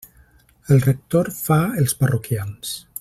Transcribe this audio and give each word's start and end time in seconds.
El 0.75 0.81
rector 0.87 1.29
fa 1.41 1.59
els 1.83 1.95
parroquians. 2.01 2.73